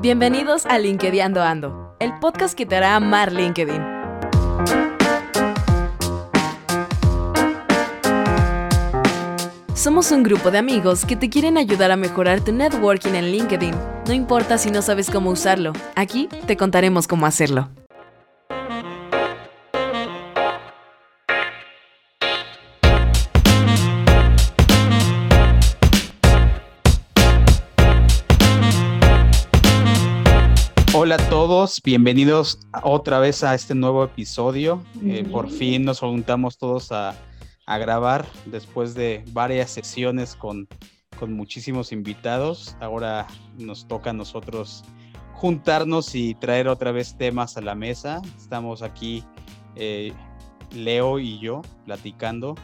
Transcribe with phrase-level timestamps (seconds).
[0.00, 3.82] Bienvenidos a LinkedIn Ando, el podcast que te hará amar LinkedIn.
[9.74, 13.74] Somos un grupo de amigos que te quieren ayudar a mejorar tu networking en LinkedIn.
[14.06, 17.68] No importa si no sabes cómo usarlo, aquí te contaremos cómo hacerlo.
[31.48, 34.84] Todos, bienvenidos otra vez a este nuevo episodio.
[35.02, 37.14] Eh, por fin nos juntamos todos a,
[37.66, 40.68] grabar después de varias sesiones con,
[41.18, 42.76] con, muchísimos invitados.
[42.80, 43.26] Ahora
[43.56, 44.84] nos toca a nosotros
[45.32, 48.20] juntarnos y traer otra vez temas a la mesa.
[48.36, 49.24] Estamos aquí,
[49.74, 50.12] eh,
[50.74, 52.56] Leo y yo, platicando.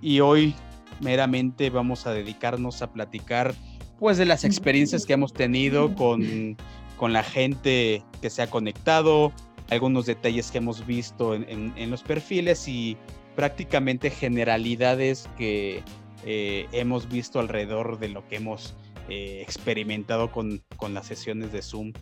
[0.00, 0.54] Y hoy
[1.00, 3.54] meramente vamos a dedicarnos a platicar
[3.98, 6.56] pues de las experiencias que hemos tenido con
[6.98, 9.32] con la gente que se ha conectado,
[9.70, 12.96] algunos detalles que hemos visto en, los perfiles y
[13.36, 15.82] prácticamente generalidades que
[16.26, 18.74] eh, hemos visto alrededor de lo que hemos
[19.08, 21.92] eh, experimentado con, las sesiones de Zoom.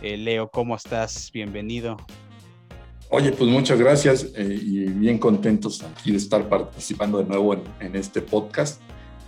[0.00, 1.30] Eh, Leo, ¿cómo estás?
[1.32, 1.96] Bienvenido.
[3.10, 8.22] Oye, pues muchas gracias y bien contentos aquí de estar participando de nuevo en, este
[8.22, 8.80] podcast.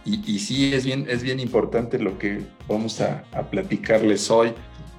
[0.05, 4.53] Y, sí, es bien, es bien importante lo que vamos a, a platicarles hoy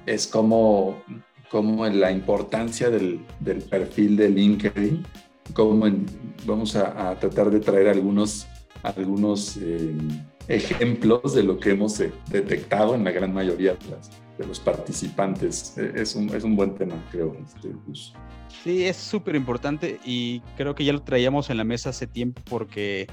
[0.08, 1.02] es como,
[1.50, 5.06] como la importancia del, del, perfil de LinkedIn,
[5.52, 5.90] como
[6.46, 8.46] vamos a, tratar de traer algunos,
[8.82, 9.94] algunos eh,
[10.48, 15.76] ejemplos de lo que hemos eh, detectado en la gran mayoría de, los participantes.
[15.76, 17.36] E, es un, es un, buen tema, creo.
[17.44, 17.70] Este,
[18.62, 22.40] Sí, es súper importante y creo que ya lo traíamos en la mesa hace tiempo
[22.48, 23.06] porque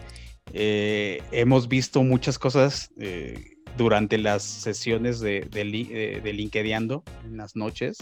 [0.54, 2.92] eh, hemos visto muchas cosas
[3.78, 6.30] durante las sesiones de, de, de
[7.26, 7.98] en las noches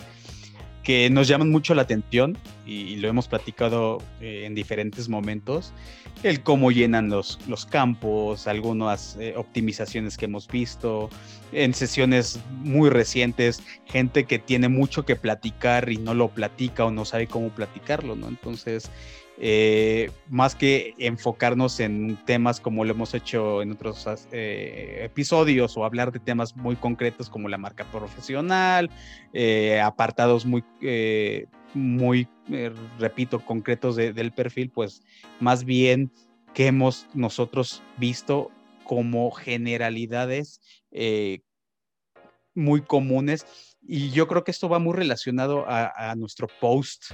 [0.84, 5.74] que nos llaman mucho la atención y, lo hemos platicado eh, en diferentes momentos,
[6.24, 11.10] el cómo llenan los, los campos, algunas eh, optimizaciones que hemos visto,
[11.52, 16.92] en sesiones muy recientes, gente que tiene mucho que platicar y no lo platica o
[16.92, 18.28] no sabe cómo platicarlo, ¿no?
[18.28, 18.90] Entonces,
[19.40, 25.86] eh, más que enfocarnos en temas como lo hemos hecho en otros eh, episodios o
[25.86, 28.92] hablar de temas muy concretos como la marca profesional,
[29.34, 30.64] eh, apartados muy,
[31.74, 32.28] muy
[33.00, 35.02] repito, concretos del perfil, pues
[35.40, 36.12] más bien
[36.54, 38.52] que hemos nosotros visto
[38.84, 40.62] como generalidades
[42.54, 43.76] muy comunes.
[43.82, 47.14] Y yo creo que esto va muy relacionado a, a nuestro post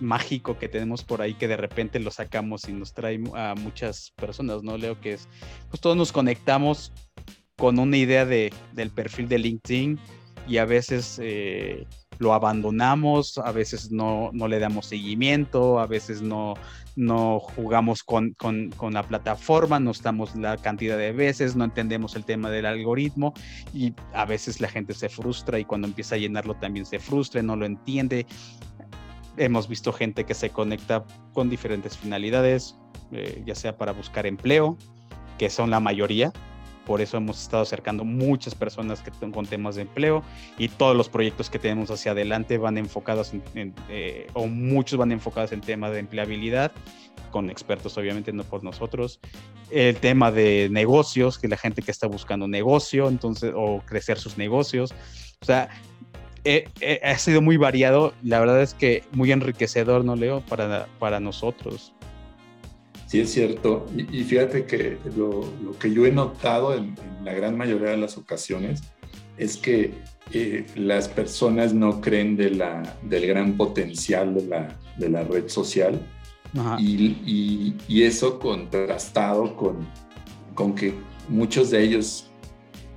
[0.00, 4.12] mágico que tenemos por ahí que de repente lo sacamos y nos trae a muchas
[4.16, 4.76] personas, ¿no?
[4.76, 5.28] Leo que es,
[5.68, 6.92] pues todos nos conectamos
[7.56, 9.98] con una idea de, del perfil de LinkedIn
[10.46, 11.86] y a veces eh,
[12.18, 16.54] lo abandonamos, a veces no, no, le damos seguimiento, a veces no,
[16.94, 22.14] no jugamos con, con, con, la plataforma, no estamos la cantidad de veces, no entendemos
[22.16, 23.34] el tema del algoritmo
[23.74, 27.42] y a veces la gente se frustra y cuando empieza a llenarlo también se frustra,
[27.42, 28.26] no lo entiende
[29.36, 32.76] hemos visto gente que se conecta con diferentes finalidades,
[33.12, 34.76] eh, ya sea para buscar empleo,
[35.38, 36.32] que son la mayoría.
[36.86, 40.22] Por eso hemos estado acercando muchas personas que con temas de empleo
[40.56, 45.10] y todos los proyectos que tenemos hacia adelante van enfocados en, eh, o muchos van
[45.10, 46.70] enfocados en temas de empleabilidad,
[47.32, 49.18] con expertos obviamente, no por nosotros.
[49.70, 54.38] El tema de negocios, que la gente que está buscando negocio, entonces, o crecer sus
[54.38, 54.94] negocios.
[55.42, 55.68] O sea,
[57.02, 58.12] ha sido muy variado.
[58.22, 60.40] La verdad es que muy enriquecedor, ¿no, Leo?
[60.42, 61.92] Para, para nosotros.
[63.06, 63.86] Sí, es cierto.
[63.96, 65.48] Y, fíjate que lo,
[65.78, 68.82] que yo he notado en, la gran mayoría de las ocasiones
[69.38, 69.92] es que
[70.32, 75.48] eh, las personas no creen de la, del gran potencial de la, de la red
[75.48, 76.00] social.
[76.78, 79.86] Y, y, eso contrastado con,
[80.54, 80.94] con que
[81.28, 82.30] muchos de ellos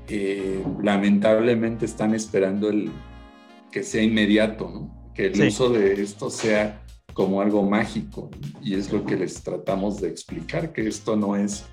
[0.08, 2.90] eh, lamentablemente están esperando el,
[3.72, 5.00] que sea inmediato, ¿no?
[5.14, 6.82] que el uso de esto sea
[7.14, 8.30] como algo mágico.
[8.62, 11.66] Y es lo que les tratamos de explicar, que esto no es,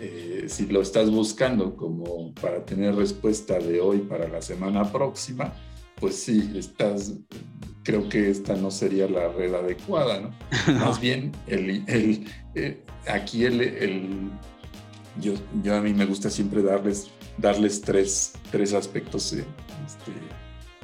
[0.00, 5.52] eh, si lo estás buscando como para tener respuesta de hoy para la semana próxima,
[5.98, 7.14] pues sí, estás,
[7.82, 10.30] creo que esta no sería la red adecuada, ¿no?
[10.78, 14.30] Más bien, el, el, eh, aquí el, el
[15.20, 17.08] yo, yo, a mí me gusta siempre darles,
[17.38, 19.44] darles tres, tres aspectos eh,
[19.86, 20.12] este,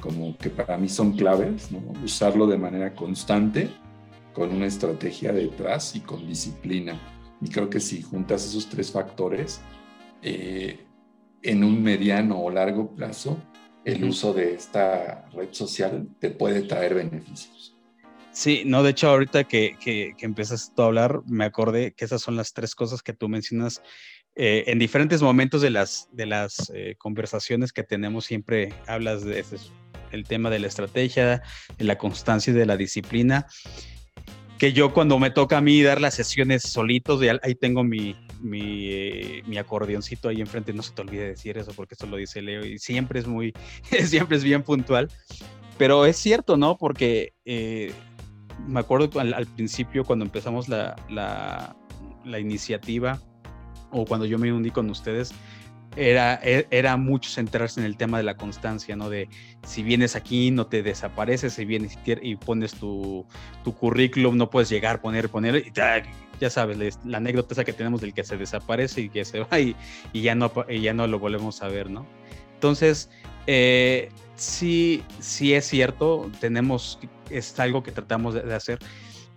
[0.01, 1.69] como que para mí son claves,
[2.03, 3.69] usarlo de manera constante,
[4.33, 6.99] con una estrategia detrás y con disciplina.
[7.39, 9.61] Y creo que si juntas esos tres factores,
[10.21, 10.85] eh,
[11.43, 13.41] en un mediano o largo plazo,
[13.85, 17.75] el uso de esta red social te puede traer beneficios.
[18.31, 22.35] Sí, no, de hecho ahorita que, que, empezaste a hablar, me acordé que esas son
[22.35, 23.81] las tres cosas que tú mencionas
[24.35, 29.43] eh, en diferentes momentos de las, de las eh, conversaciones que tenemos, siempre hablas de
[30.11, 31.41] el tema de la estrategia,
[31.77, 33.47] la constancia y de la disciplina.
[34.57, 38.89] Que yo cuando me toca a mí dar las sesiones solitos, ahí tengo mi, mi,
[38.91, 42.63] eh, acordeoncito ahí enfrente, no se te olvide decir eso porque esto lo dice Leo
[42.63, 43.53] y siempre es muy,
[44.05, 45.09] siempre es bien puntual.
[45.79, 46.77] Pero es cierto, ¿no?
[46.77, 47.33] Porque
[48.67, 51.75] me acuerdo al, al, principio cuando empezamos la, la,
[52.23, 53.19] la iniciativa,
[53.91, 55.33] o cuando yo me uní con ustedes,
[55.95, 59.09] era, e, era mucho centrarse en el tema de la constancia, ¿no?
[59.09, 59.29] De
[59.63, 63.25] si vienes aquí, no te desapareces, si vienes y pones tu,
[63.79, 65.71] currículum, no puedes llegar, poner, poner, y
[66.39, 69.59] ya sabes, la anécdota esa que tenemos del que se desaparece y que se va
[69.59, 69.75] y,
[70.13, 72.07] ya, no, ya no lo volvemos a ver, ¿no?
[72.53, 73.09] Entonces,
[73.47, 76.99] eh, sí, sí es cierto, tenemos,
[77.29, 78.79] es algo que tratamos de hacer,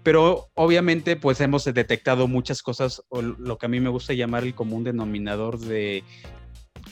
[0.03, 4.45] pero obviamente pues hemos detectado muchas cosas, o lo que a mí me gusta llamar
[4.45, 6.05] el común denominador de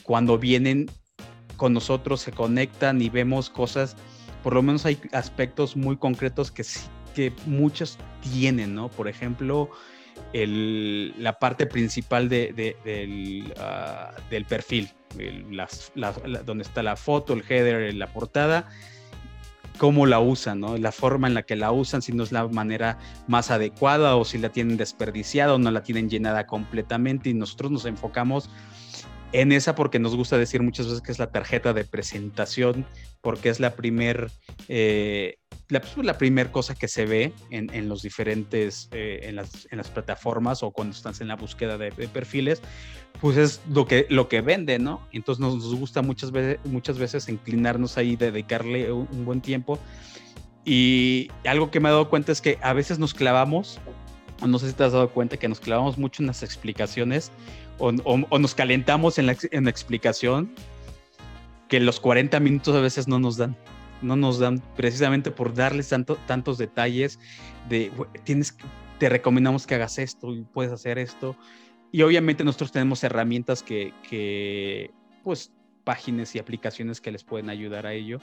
[0.03, 0.89] cuando vienen
[1.57, 3.95] con nosotros, se conectan y vemos cosas,
[4.43, 6.63] por lo menos hay aspectos muy concretos que,
[7.15, 8.89] que muchos tienen, ¿no?
[8.89, 9.69] Por ejemplo,
[10.33, 14.89] la parte principal del, ah, del, perfil,
[16.45, 18.67] donde está la foto, el header, la portada,
[19.77, 20.77] cómo la usan, ¿no?
[20.77, 22.97] La forma en la que la usan, si no es la manera
[23.27, 27.71] más adecuada o si la tienen desperdiciada o no la tienen llenada completamente y nosotros
[27.71, 28.49] nos enfocamos
[29.33, 32.85] en esa porque nos gusta decir muchas veces que es la tarjeta de presentación,
[33.19, 34.31] porque es la primer,
[34.67, 35.37] eh,
[35.69, 39.89] la, pues, la cosa que se ve en, los diferentes, eh, en, las, en, las,
[39.89, 42.61] plataformas o cuando estás en la búsqueda de, perfiles,
[43.19, 45.07] pues es lo que, lo que vende, ¿no?
[45.11, 49.79] Entonces nos, gusta muchas veces, muchas veces inclinarnos ahí, dedicarle un, buen tiempo.
[50.63, 53.79] Y algo que me he dado cuenta es que a veces nos clavamos,
[54.45, 57.31] no sé si te has dado cuenta que nos clavamos mucho en las explicaciones
[57.77, 57.91] o,
[58.39, 59.33] nos calentamos en la,
[59.69, 60.51] explicación
[61.67, 63.55] que los 40 minutos a veces no nos dan.
[64.01, 67.19] No nos dan precisamente por darles tanto, tantos detalles
[67.69, 67.91] de
[68.25, 68.55] tienes
[68.97, 71.35] te recomendamos que hagas esto y puedes hacer esto.
[71.91, 74.91] Y obviamente nosotros tenemos herramientas que, que
[75.23, 75.51] pues,
[75.83, 78.19] páginas y aplicaciones que les pueden ayudar a ello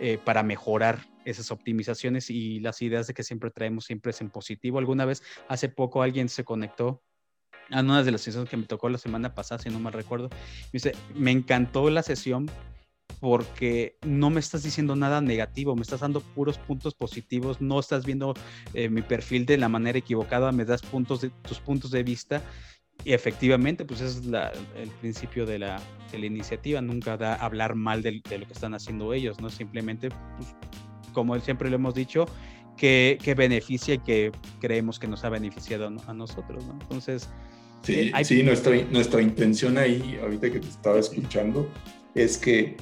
[0.00, 4.30] eh, para mejorar esas optimizaciones y las ideas de que siempre traemos siempre es en
[4.30, 4.78] positivo.
[4.78, 7.02] Alguna vez, hace poco alguien se conectó
[7.70, 10.28] a una de las sesiones que me tocó la semana pasada, si no mal recuerdo.
[10.30, 12.50] Me dice, me encantó la sesión
[13.20, 18.04] porque no me estás diciendo nada negativo, me estás dando puros puntos positivos, no estás
[18.04, 18.34] viendo
[18.74, 22.42] eh, mi perfil de la manera equivocada, me das puntos de, tus puntos de vista
[23.04, 25.80] y efectivamente, pues ese es el principio de la,
[26.10, 29.48] de la, iniciativa, nunca da hablar mal de, lo que están haciendo ellos, ¿no?
[29.50, 30.54] Simplemente, pues,
[31.12, 32.26] como siempre lo hemos dicho,
[32.76, 36.72] que, que, beneficia y que creemos que nos ha beneficiado a nosotros, ¿no?
[36.72, 37.30] Entonces,
[37.86, 41.70] Sí, eh, sí nuestra, nuestra intención ahí, ahorita que te estaba escuchando,
[42.16, 42.76] es que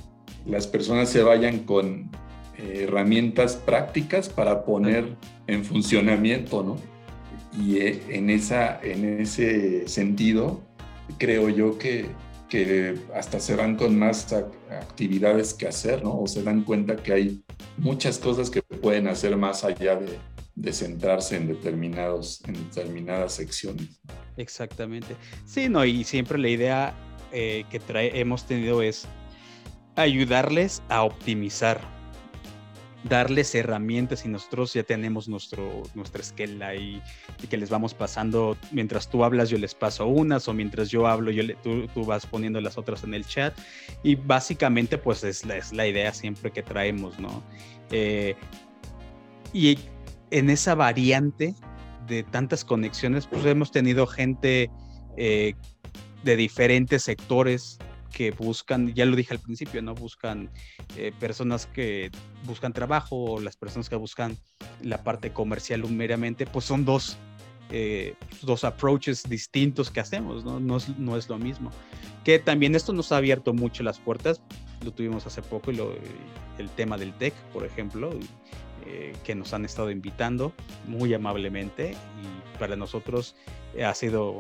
[0.47, 2.11] las personas se vayan con
[2.57, 5.15] eh, herramientas prácticas para poner
[5.47, 6.77] en funcionamiento, ¿no?
[7.63, 10.63] Y eh, en, esa, en ese sentido,
[11.19, 12.07] creo yo que,
[12.49, 16.19] que hasta se van con más actividades que hacer, ¿no?
[16.19, 17.45] O se dan cuenta que hay
[17.77, 20.19] muchas cosas que pueden hacer más allá de,
[20.57, 24.01] de centrarse en, determinados, en determinadas secciones.
[24.37, 25.17] Exactamente.
[25.45, 26.95] Sí, no, y siempre la idea
[27.33, 29.07] eh, que trae, hemos tenido es
[29.97, 31.81] ayudarles a optimizar,
[33.05, 37.03] darles herramientas y nosotros ya tenemos nuestro, nuestra esquela y,
[37.49, 41.31] que les vamos pasando, mientras tú hablas yo les paso unas o mientras yo hablo
[41.31, 43.55] yo tú, tú, vas poniendo las otras en el chat
[44.03, 47.43] y básicamente pues es la, es la idea siempre que traemos, ¿no?
[47.91, 48.35] Eh,
[49.53, 49.79] y
[50.35, 51.55] en esa variante
[52.09, 54.69] de tantas conexiones, pues hemos tenido gente
[55.17, 55.55] eh,
[56.25, 57.79] de diferentes sectores
[58.13, 59.95] que buscan, ya lo dije al principio, ¿no?
[59.95, 60.51] Buscan
[60.97, 62.11] eh, personas que
[62.47, 64.37] buscan trabajo o las personas que buscan
[64.83, 67.17] la parte comercial meramente, pues son dos,
[67.71, 70.59] eh, dos approaches distintos que hacemos, ¿no?
[70.59, 71.71] No es, no es, lo mismo.
[72.25, 74.41] Que también esto nos ha abierto mucho las puertas,
[74.85, 75.95] lo tuvimos hace poco, y lo,
[76.59, 78.11] el tema del tech, por ejemplo,
[78.87, 80.53] eh, que nos han estado invitando
[80.87, 83.37] muy amablemente y para nosotros
[83.83, 84.39] ha sido,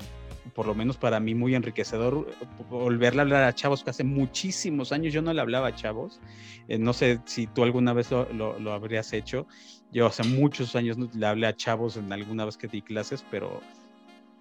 [0.54, 2.26] por lo menos para mí, muy enriquecedor
[2.70, 6.20] volverle a hablar a chavos que hace muchísimos años yo no le hablaba a chavos.
[6.68, 9.46] Eh, no sé si tú alguna vez lo, lo, habrías hecho.
[9.92, 13.60] Yo hace muchos años le hablé a chavos en alguna vez que di clases, pero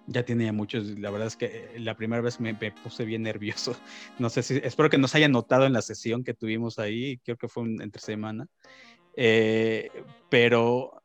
[0.06, 3.74] Ya tenía muchos, la verdad es que eh, la primera vez me, puse bien nervioso.
[4.18, 7.36] No sé si, espero que nos hayan notado en la sesión que tuvimos ahí, creo
[7.36, 8.46] que fue entre semana.
[9.16, 9.90] Eh,
[10.28, 11.02] pero,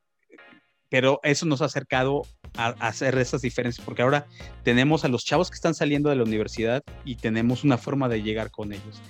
[0.90, 2.24] pero eso nos ha acercado
[2.58, 4.26] a, hacer esas diferencias, porque ahora
[4.64, 8.22] tenemos a los chavos que están saliendo de la universidad y tenemos una forma de
[8.22, 9.02] llegar con ellos.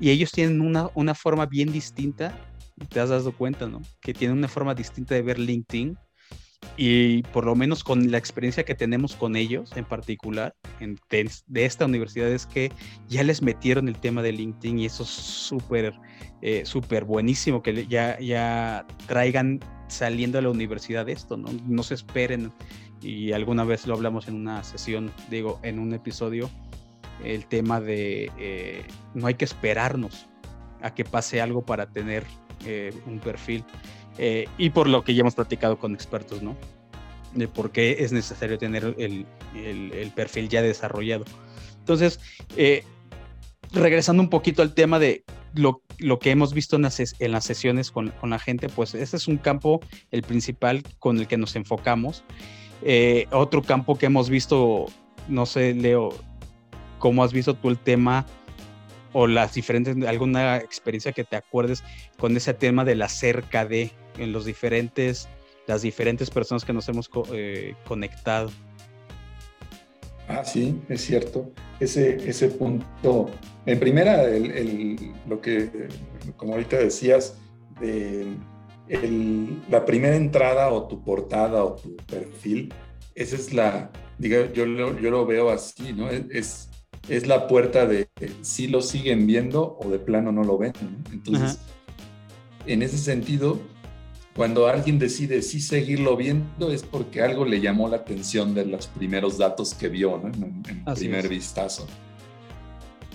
[0.00, 2.38] Y ellos tienen una, una forma bien distinta,
[2.90, 3.82] te has dado cuenta, ¿no?
[4.00, 5.96] Que tienen una forma distinta de ver LinkedIn
[6.76, 10.54] y por lo menos con la experiencia que tenemos con ellos en particular
[11.08, 12.70] de, esta universidad es que
[13.08, 15.94] ya les metieron el tema de LinkedIn y eso es súper
[16.42, 21.48] eh, súper buenísimo que ya, ya traigan saliendo de la universidad esto, ¿no?
[21.66, 22.52] no se esperen
[23.00, 26.50] y alguna vez lo hablamos en una sesión, digo, en un episodio,
[27.22, 30.28] el tema de eh, no hay que esperarnos
[30.82, 32.24] a que pase algo para tener
[32.64, 33.64] eh, un perfil.
[34.18, 36.56] Eh, y por lo que ya hemos platicado con expertos, ¿no?
[37.34, 39.26] De por qué es necesario tener el,
[40.14, 41.24] perfil ya desarrollado.
[41.78, 42.18] Entonces,
[42.56, 42.84] eh,
[43.72, 47.44] regresando un poquito al tema de lo, lo que hemos visto en las, en las
[47.44, 49.80] sesiones con, con, la gente, pues ese es un campo,
[50.10, 52.24] el principal con el que nos enfocamos.
[52.82, 54.86] Eh, otro campo que hemos visto,
[55.28, 56.10] no sé, Leo,
[56.98, 58.26] ¿cómo has visto tú el tema
[59.12, 61.82] o las diferentes, alguna experiencia que te acuerdes
[62.18, 65.28] con ese tema de la cerca de en los diferentes,
[65.66, 68.50] las diferentes personas que nos hemos eh, conectado.
[70.28, 71.52] Ah, sí, es cierto.
[71.78, 73.30] Ese, ese punto,
[73.64, 74.24] en primera,
[75.28, 75.88] lo que,
[76.36, 77.36] como ahorita decías,
[77.80, 78.26] de
[79.68, 82.72] la primera entrada o tu portada o tu perfil,
[83.14, 86.10] esa es la, diga, yo, lo, yo lo veo así, ¿no?
[86.10, 86.68] Es,
[87.08, 88.08] es la puerta de
[88.42, 90.72] si lo siguen viendo o de plano no lo ven.
[91.12, 91.58] Entonces,
[92.66, 93.60] en ese sentido,
[94.36, 98.86] cuando alguien decide sí seguirlo viendo es porque algo le llamó la atención de los
[98.86, 101.86] primeros datos que vio en, en primer vistazo.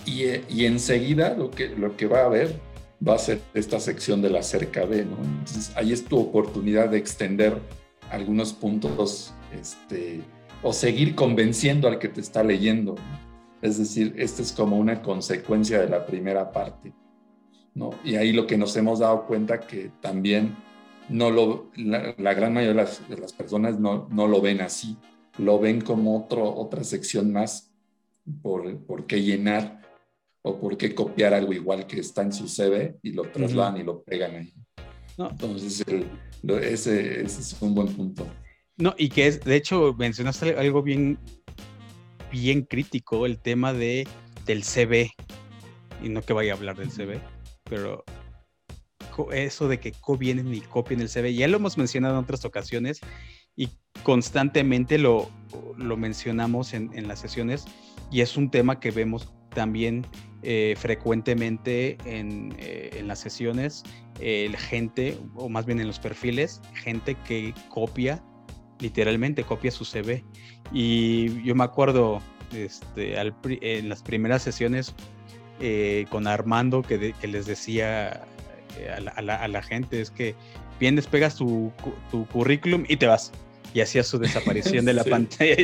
[0.04, 2.58] Y, y, enseguida lo que, lo que va a ver
[3.06, 5.04] va a ser esta sección de la cerca B.
[5.04, 5.16] ¿no?
[5.22, 7.56] Entonces ahí es tu oportunidad de extender
[8.10, 10.22] algunos puntos este,
[10.60, 12.96] o seguir convenciendo al que te está leyendo.
[13.60, 16.92] Es decir, esta es como una consecuencia de la primera parte.
[17.76, 17.90] ¿no?
[18.02, 20.56] Y ahí lo que nos hemos dado cuenta que también
[21.08, 24.96] no lo, la, gran mayoría de las, personas no, no, lo ven así,
[25.38, 27.72] lo ven como otro, otra sección más
[28.42, 29.82] por, por qué llenar
[30.42, 33.84] o por qué copiar algo igual que está en su CV y lo trasladan y
[33.84, 34.54] lo pegan ahí.
[35.16, 35.30] No.
[35.30, 38.26] Entonces, ese, ese, es un buen punto.
[38.76, 41.18] No, y que es, de hecho, mencionaste algo bien,
[42.32, 44.08] bien crítico, el tema de,
[44.46, 45.10] del CV.
[46.02, 47.20] Y no que vaya a hablar del CV,
[47.68, 48.04] pero
[49.32, 51.34] eso de que vienen y copien el CV.
[51.34, 53.00] Ya lo hemos mencionado en otras ocasiones
[53.56, 53.68] y
[54.02, 55.30] constantemente lo,
[55.76, 57.64] lo mencionamos en, en, las sesiones
[58.10, 60.06] y es un tema que vemos también
[60.42, 63.84] eh, frecuentemente en, eh, en, las sesiones,
[64.20, 68.22] el gente, o más bien en los perfiles, gente que copia,
[68.80, 70.24] literalmente copia su CV.
[70.72, 72.20] Y yo me acuerdo
[72.52, 74.94] este, en las primeras sesiones
[75.60, 78.24] eh, con Armando que, que les decía
[78.78, 80.34] eh, a la, gente es que
[80.80, 81.72] bien despegas tu,
[82.10, 83.32] tu, currículum y te vas.
[83.74, 85.56] Y hacías su desaparición de la pantalla,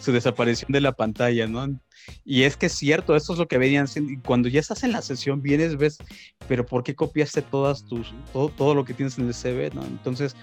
[0.00, 1.78] su desaparición de la pantalla, ¿no?
[2.24, 4.92] Y es que es cierto, eso es lo que venían Y cuando ya estás en
[4.92, 5.98] la sesión, vienes, ves,
[6.48, 9.84] pero ¿por qué copiaste todas tus, todo, todo lo que tienes en el CV, ¿no?
[9.84, 10.34] Entonces,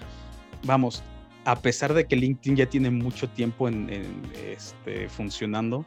[0.64, 1.02] vamos,
[1.44, 3.88] a pesar de que LinkedIn ya tiene mucho tiempo en,
[4.46, 5.84] este, funcionando,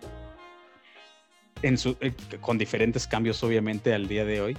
[1.62, 4.58] en su, eh, con diferentes cambios obviamente al día de hoy,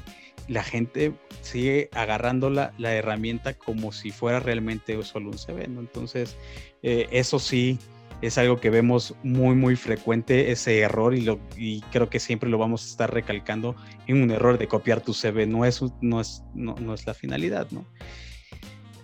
[0.48, 5.80] la gente sigue agarrando la, herramienta como si fuera realmente solo un CV, ¿no?
[5.80, 6.36] Entonces,
[6.82, 7.78] eh, eso sí
[8.20, 12.48] es algo que vemos muy, muy frecuente, ese error, y, lo, y creo que siempre
[12.48, 16.20] lo vamos a estar recalcando en un error de copiar tu CV, no es, no
[16.20, 17.86] es, no, no es la finalidad, ¿no?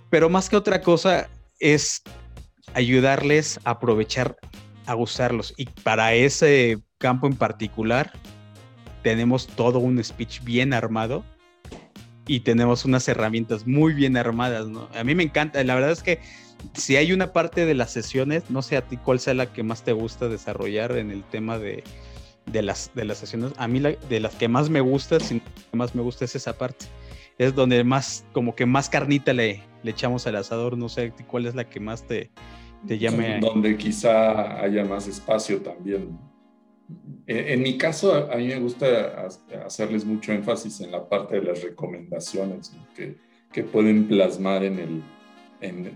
[0.09, 1.29] Pero más que otra cosa
[1.59, 2.03] es
[2.75, 4.37] ayudarles a aprovechar,
[4.87, 8.12] a usarlos, y para ese campo en particular,
[9.02, 11.25] tenemos todo un speech bien armado
[12.26, 14.88] y tenemos unas herramientas muy bien armadas, ¿no?
[14.95, 16.21] A mí me encanta, la verdad es que
[16.75, 19.62] si hay una parte de las sesiones, no sé a ti cuál sea la que
[19.62, 21.83] más te gusta desarrollar en el tema de,
[22.47, 25.76] de las, de las sesiones, a mí de las que más me gusta, sin que
[25.76, 26.87] más me gusta es esa parte.
[27.38, 31.47] Es donde más, como que más carnita le, le echamos al asador, no sé cuál
[31.47, 32.30] es la que más te,
[32.87, 33.40] te llame.
[33.40, 36.30] Donde quizá haya más espacio también.
[37.27, 39.29] En, mi caso, a mí me gusta
[39.65, 43.19] hacerles mucho énfasis en la parte de las recomendaciones que,
[43.53, 45.03] que, pueden plasmar en el,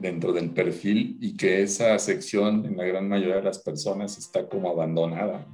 [0.00, 4.48] dentro del perfil y que esa sección en la gran mayoría de las personas está
[4.48, 5.46] como abandonada.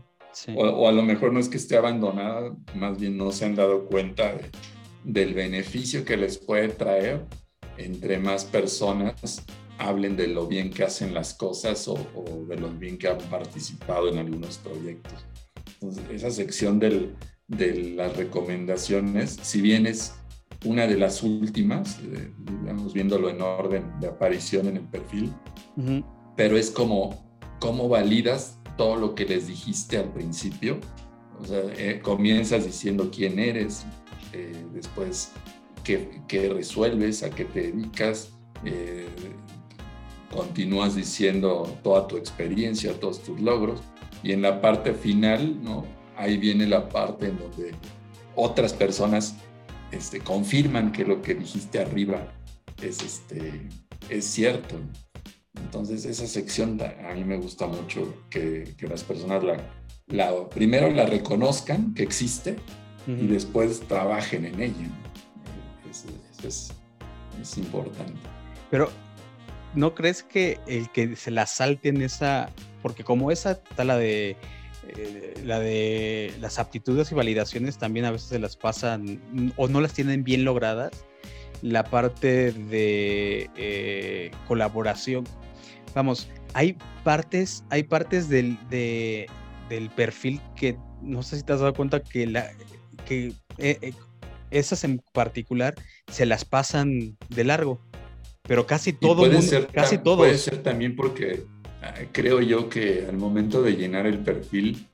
[0.55, 3.87] O, a lo mejor no es que esté abandonada, más bien no se han dado
[3.87, 4.35] cuenta
[5.03, 7.25] del beneficio que les puede traer
[7.77, 9.45] entre más personas
[9.81, 11.97] hablen de lo bien que hacen las cosas o,
[12.47, 15.25] de lo bien que han participado en algunos proyectos.
[15.75, 17.15] Entonces, esa sección del,
[17.49, 20.15] de las recomendaciones, si bien es
[20.67, 25.33] una de las últimas, eh, digamos, viéndolo en orden de aparición en el perfil,
[26.37, 30.79] pero es como cómo validas todo lo que les dijiste al principio.
[31.41, 33.87] O sea, eh, comienzas diciendo quién eres,
[34.35, 35.33] eh, después
[35.85, 38.35] qué, qué, resuelves, a qué te dedicas,
[40.31, 43.81] continúas diciendo toda tu experiencia, todos tus logros,
[44.23, 45.85] y en la parte final, ¿no?
[46.17, 47.73] Ahí viene la parte en donde
[48.35, 49.35] otras personas
[49.91, 52.33] este, confirman que lo que dijiste arriba
[52.83, 53.69] es, este,
[54.09, 54.77] es cierto.
[55.55, 59.57] Entonces esa sección a mí me gusta mucho que, que las personas la,
[60.07, 62.57] la, primero la reconozcan que existe
[63.07, 64.87] y después trabajen en ella.
[65.91, 66.09] Eso,
[66.47, 66.73] es,
[67.41, 68.13] es, importante.
[68.71, 68.91] Pero
[69.75, 72.51] ¿no crees que el que se la salten esa,
[72.83, 74.37] porque como esa está la de
[74.97, 79.21] eh, la de las aptitudes y validaciones también a veces se las pasan
[79.57, 80.91] o no las tienen bien logradas.
[81.63, 85.25] La parte de eh, colaboración.
[85.95, 91.75] Vamos, hay partes, hay partes del, del perfil que no sé si te has dado
[91.75, 92.51] cuenta que, la,
[93.07, 93.93] que eh,
[94.51, 95.75] esas en particular
[96.11, 97.81] se las pasan de largo.
[98.51, 99.31] Pero casi todo,
[99.73, 100.19] casi todos.
[100.19, 101.45] Puede ser también porque
[102.11, 104.89] creo yo que al momento de llenar el perfil,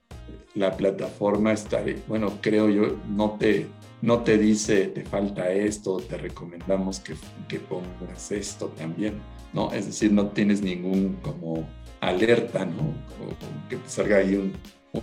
[0.54, 3.66] la plataforma está, bueno, creo yo, no te,
[4.02, 7.14] no te dice te falta esto, te recomendamos que,
[7.48, 9.14] que pongas esto también,
[9.54, 9.72] ¿no?
[9.72, 11.66] Es decir, no tienes ningún como
[12.02, 12.82] alerta, ¿no?
[12.82, 14.52] O, que te salga ahí un,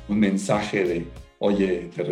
[0.08, 1.08] un mensaje de,
[1.44, 2.04] oye, te,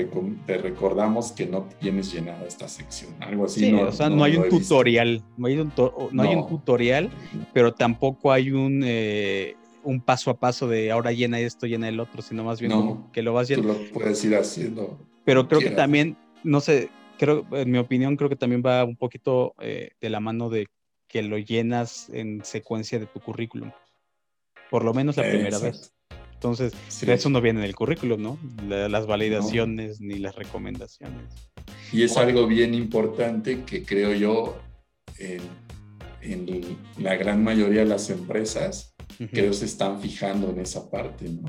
[0.45, 3.71] te, recordamos que no tienes llenada esta sección, algo así.
[3.71, 5.71] no, o sea, no, hay un tutorial, no hay un,
[6.11, 7.09] no, hay un tutorial,
[7.53, 12.01] pero tampoco hay un, eh, un paso a paso de ahora llena esto, llena el
[12.01, 13.73] otro, sino más bien como que lo vas llenando.
[13.75, 14.99] Tú lo puedes ir haciendo.
[15.23, 18.97] Pero creo que también, no sé, creo, en mi opinión, creo que también va un
[18.97, 20.67] poquito eh, de la mano de
[21.07, 23.71] que lo llenas en secuencia de tu currículum.
[24.69, 25.93] Por lo menos la primera vez.
[26.41, 26.73] Entonces,
[27.05, 28.39] eso no viene en el currículum, ¿no?
[28.67, 31.21] las validaciones ni las recomendaciones.
[31.93, 34.57] Y es algo bien importante que creo yo
[35.19, 35.41] en,
[36.23, 38.95] en la gran mayoría de las empresas
[39.31, 41.47] creo se están fijando en esa parte, ¿no?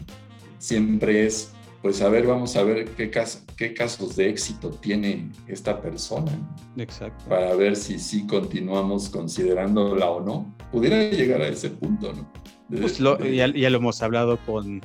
[0.59, 3.11] Siempre es, pues a ver, vamos a ver qué,
[3.57, 6.33] qué casos de éxito tiene esta persona.
[6.77, 7.25] Exacto.
[7.31, 10.55] Para ver si sí continuamos considerándola o no.
[10.71, 12.31] Pudiera llegar a ese punto, ¿no?
[12.79, 14.81] Pues ya, lo hemos hablado con,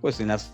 [0.00, 0.52] pues en las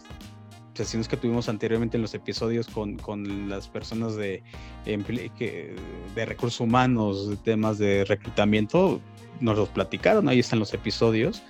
[0.74, 4.42] sesiones que tuvimos anteriormente en los episodios con, con las personas de,
[4.84, 9.00] de recursos humanos, de temas de reclutamiento,
[9.40, 11.42] nos los platicaron, ahí están los episodios.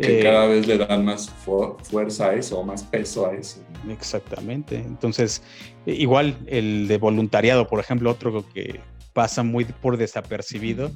[0.00, 3.60] Que eh, cada vez le dan más fuerza a eso, más peso a eso.
[3.88, 4.76] Exactamente.
[4.76, 5.42] Entonces,
[5.86, 8.80] igual el de voluntariado, por ejemplo, otro que
[9.14, 10.92] pasa muy por desapercibido.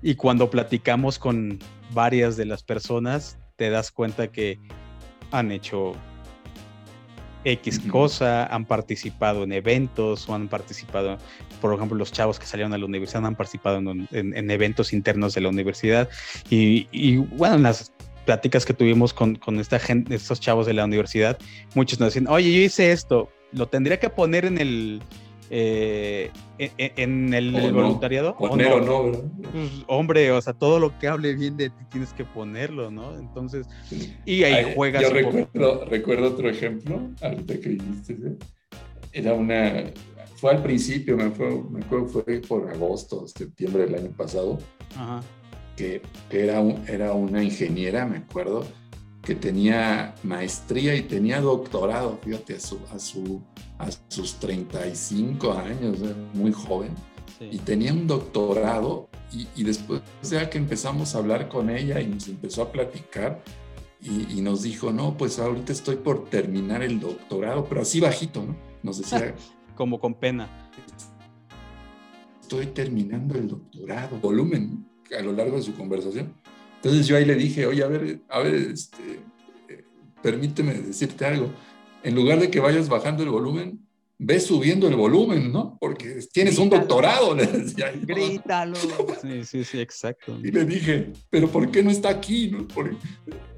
[0.00, 1.58] Y cuando platicamos con
[1.92, 4.60] varias de las personas, te das cuenta que
[5.32, 5.94] han hecho
[7.44, 11.18] X cosa, han participado en eventos o han participado,
[11.60, 15.40] por ejemplo, los chavos que salieron a la universidad han participado en, eventos internos de
[15.40, 16.08] la universidad.
[16.50, 17.92] Y, bueno, en las
[18.24, 21.38] pláticas que tuvimos con, con, esta gente, estos chavos de la universidad,
[21.74, 25.02] muchos nos decían, oye, yo hice esto, lo tendría que poner en el,
[25.54, 28.34] eh, en, el, voluntariado.
[28.38, 29.12] Poner o no,
[29.52, 33.18] pues, hombre, o sea, todo lo que hable bien de ti tienes que ponerlo, ¿no?
[33.18, 33.66] Entonces,
[34.24, 35.02] y ahí juegas.
[35.02, 38.16] Yo recuerdo, recuerdo, otro ejemplo, ahorita que dijiste,
[39.12, 39.84] era una,
[40.36, 44.58] fue al principio, me, fue, me acuerdo fue por agosto, septiembre del año pasado,
[45.76, 48.64] Que, que, era, era una ingeniera, me acuerdo,
[49.22, 53.40] que tenía maestría y tenía doctorado, fíjate, a, su, a, su,
[53.78, 55.98] a sus 35 años,
[56.34, 56.90] muy joven,
[57.40, 62.28] y tenía un doctorado y, después ya que empezamos a hablar con ella y nos
[62.28, 63.42] empezó a platicar
[64.00, 68.56] y, nos dijo, no, pues ahorita estoy por terminar el doctorado, pero así bajito, ¿no?
[68.82, 69.34] Nos decía...
[69.76, 70.68] Como con pena.
[72.40, 74.84] Estoy terminando el doctorado, volumen,
[75.16, 76.34] a lo largo de su conversación
[76.82, 79.20] entonces yo ahí le dije, oye, a ver, a ver, este,
[80.20, 81.52] permíteme decirte algo.
[82.02, 83.86] En lugar de que vayas bajando el volumen,
[84.18, 85.78] ve subiendo el volumen, ¿no?
[85.80, 87.92] Porque tienes un doctorado, le decía.
[87.94, 88.76] Grítalo.
[89.22, 90.36] Sí, sí, sí, exacto.
[90.42, 92.50] Y le dije, pero ¿por qué no está aquí?
[92.50, 92.66] No?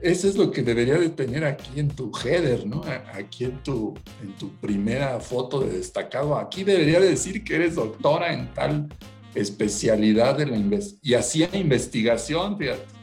[0.03, 2.83] eso es lo que debería de tener aquí en tu header, ¿no?
[3.15, 6.37] Aquí en tu, en tu primera foto de destacado.
[6.37, 8.89] Aquí debería decir que eres doctora en tal
[9.35, 11.01] especialidad de la investigación.
[11.03, 12.95] Y hacía investigación, fíjate.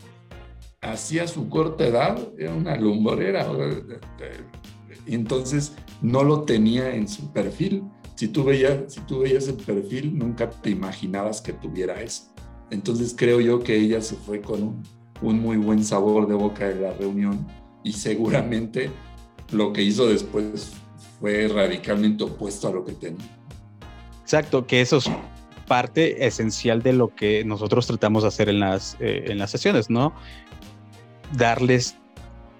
[0.81, 3.47] Hacía su corta edad, era una lumbrera.
[5.05, 7.83] Entonces no lo tenía en su perfil.
[8.15, 12.33] Si tú veías, si tú veías el perfil, nunca te imaginabas que tuviera eso.
[12.71, 14.83] Entonces creo yo que ella se fue con un,
[15.21, 17.45] un muy buen sabor de boca de la reunión
[17.83, 18.89] y seguramente
[19.51, 20.71] lo que hizo después
[21.19, 23.39] fue radicalmente opuesto a lo que tenía.
[24.21, 25.11] Exacto, que eso es
[25.67, 29.89] parte esencial de lo que nosotros tratamos de hacer en las, eh, en las sesiones,
[29.89, 30.13] ¿no?
[31.33, 31.95] Darles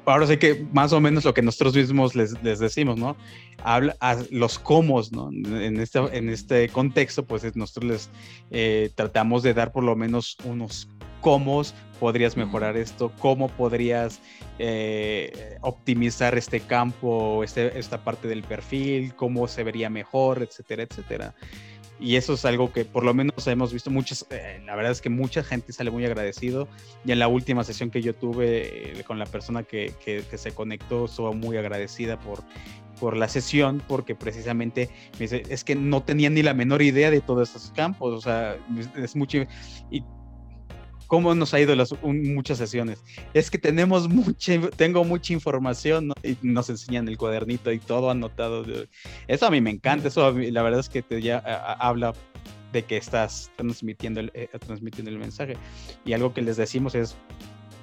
[0.05, 3.15] ahora sé que más o menos lo que nosotros mismos les, les decimos, ¿no?
[3.63, 5.29] Habla a los cómo, ¿no?
[5.29, 8.09] En este, en este contexto, pues nosotros les
[8.49, 10.89] eh, tratamos de dar por lo menos unos
[11.21, 11.61] cómo
[11.99, 14.19] podrías mejorar esto, cómo podrías
[14.57, 21.35] eh, optimizar este campo, este, esta parte del perfil, cómo se vería mejor, etcétera, etcétera.
[22.01, 25.01] Y eso es algo que por lo menos hemos visto muchas, eh, la verdad es
[25.01, 26.67] que mucha gente sale muy agradecido.
[27.05, 30.51] Y en la última sesión que yo tuve eh, con la persona que, que, se
[30.51, 32.43] conectó, estuvo muy agradecida por,
[32.99, 37.11] por la sesión, porque precisamente me dice, es que no tenía ni la menor idea
[37.11, 38.57] de todos esos campos, o sea,
[38.95, 39.45] es mucho,
[39.91, 40.03] y
[41.11, 43.03] cómo nos ha ido las muchas sesiones.
[43.33, 48.63] Es que tenemos mucha, tengo mucha información y nos enseñan el cuadernito y todo anotado.
[49.27, 51.39] Eso a mí me encanta, eso la verdad es que te ya
[51.81, 52.13] habla
[52.71, 55.57] de que estás transmitiendo el, eh, transmitiendo el mensaje.
[56.05, 57.17] Y algo que les decimos es,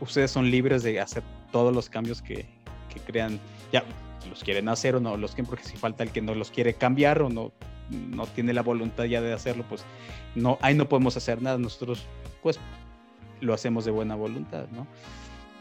[0.01, 2.47] ustedes son libres de hacer todos los cambios que,
[2.89, 3.39] que crean,
[3.71, 3.85] ya
[4.31, 6.73] los quieren hacer o no los quieren, porque si falta el que no los quiere
[6.73, 7.53] cambiar o no,
[7.91, 9.85] no tiene la voluntad ya de hacerlo, pues
[10.35, 11.59] no, ahí no podemos hacer nada.
[11.59, 12.07] Nosotros,
[12.43, 12.59] pues
[13.41, 14.87] lo hacemos de buena voluntad, ¿no?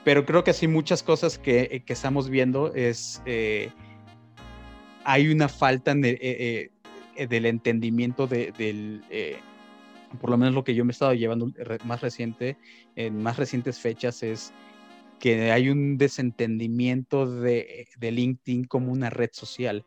[0.03, 3.71] Pero creo que sí muchas cosas que, eh, que estamos viendo es, eh,
[5.03, 6.69] hay una falta eh,
[7.29, 9.03] del entendimiento de, del,
[10.21, 11.51] por lo menos lo que yo me he estado llevando
[11.83, 12.57] más reciente,
[12.95, 14.53] en más recientes fechas es
[15.19, 19.83] que hay un desentendimiento de, de LinkedIn como una red social.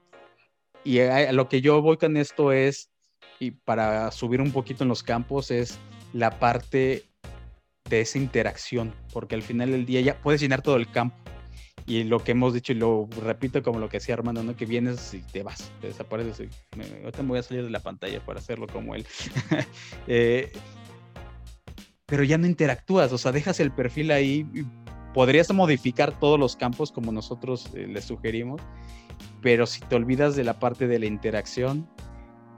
[0.85, 2.91] Y a, lo que yo voy con esto es,
[3.39, 5.79] y para subir un poquito en los campos, es
[6.13, 7.05] la parte
[7.91, 11.17] de esa interacción, porque al final del día ya puedes llenar todo el campo.
[11.87, 14.55] Y lo que hemos dicho, y lo repito como lo que decía Armando, ¿no?
[14.57, 16.49] que vienes y te vas, te desapareces.
[16.77, 19.07] Me, ahorita me voy a salir de la pantalla para hacerlo como él.
[20.07, 20.51] Eh,
[22.07, 24.47] pero ya no interactúas, o sea, dejas el perfil ahí.
[25.15, 28.61] Podrías modificar todos los campos como nosotros eh, les sugerimos,
[29.43, 31.89] pero si te olvidas de la parte de la interacción,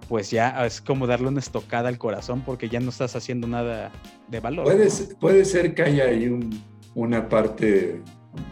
[0.08, 3.90] pues ya es como darle una estocada al corazón porque ya no estás haciendo nada
[4.28, 4.64] de valor.
[4.64, 4.88] Puede,
[5.20, 6.30] puede ser que haya ahí
[6.94, 8.02] una parte,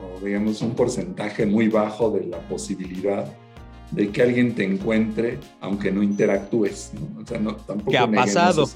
[0.03, 3.27] o digamos un porcentaje muy bajo de la posibilidad
[3.91, 6.93] de que alguien te encuentre aunque no interactúes.
[6.95, 7.23] ¿no?
[7.23, 8.67] O sea, no, tampoco que ha pasado.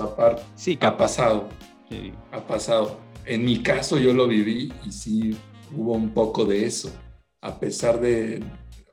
[0.55, 1.49] Sí, que ha pasado.
[1.89, 2.13] Sí.
[2.33, 2.99] Ha pasado.
[3.25, 5.37] En mi caso yo lo viví y sí
[5.75, 6.91] hubo un poco de eso.
[7.41, 8.43] A pesar de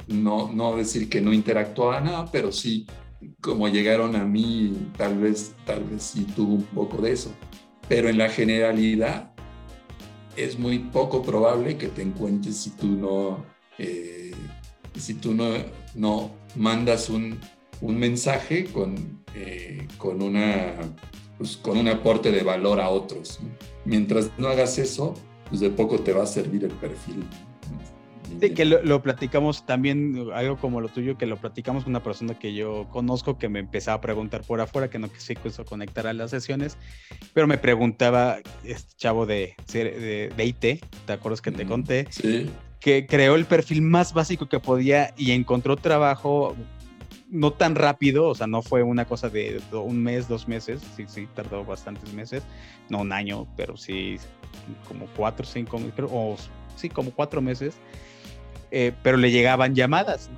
[0.08, 2.86] no, no decir que no interactuaba nada, pero sí
[3.42, 7.32] como llegaron a mí, tal vez, tal vez sí tuvo un poco de eso.
[7.88, 9.34] Pero en la generalidad
[10.36, 13.46] es muy poco probable que te encuentres si tú no,
[13.78, 14.32] eh,
[14.96, 15.52] si tú no,
[15.96, 17.40] no mandas un,
[17.82, 20.74] un mensaje con, eh, con, una,
[21.38, 23.40] pues, con un aporte de valor a otros.
[23.86, 25.16] Mientras no hagas eso,
[25.50, 27.26] pues de poco te va a servir el perfil.
[28.40, 32.38] Sí, que lo, platicamos también, algo como lo tuyo, que lo platicamos con una persona
[32.38, 36.08] que yo conozco que me empezaba a preguntar por afuera, que no se quiso conectar
[36.08, 36.78] a las sesiones,
[37.34, 42.08] pero me preguntaba, este chavo de, de, de IT, ¿te acuerdas que te conté?
[42.10, 42.50] Sí.
[42.80, 46.56] Que creó el perfil más básico que podía y encontró trabajo
[47.32, 51.06] no tan rápido, o sea, no fue una cosa de un mes, dos meses, sí,
[51.08, 52.44] sí, tardó bastantes meses,
[52.90, 54.18] no un año, pero sí
[54.88, 55.80] como cuatro, cinco,
[56.12, 56.36] o
[56.76, 57.76] sí, como cuatro meses
[58.72, 60.30] eh, pero le llegaban llamadas.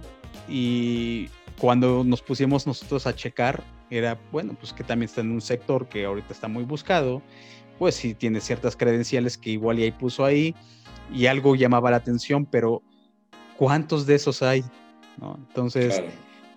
[0.50, 5.42] Y cuando nos pusimos nosotros a checar, era, bueno, pues que también está en un
[5.42, 7.22] sector que ahorita está muy buscado,
[7.80, 10.56] pues sí tiene ciertas credenciales que igual y ahí puso ahí,
[11.14, 12.82] y algo llamaba la atención, pero
[13.58, 14.64] ¿cuántos de esos hay?
[15.50, 16.02] Entonces,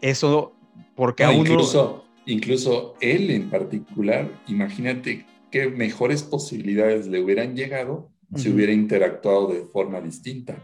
[0.01, 0.53] eso,
[0.95, 8.49] porque a Incluso, incluso él en particular, imagínate qué mejores posibilidades le hubieran llegado si
[8.51, 10.57] hubiera interactuado de forma distinta.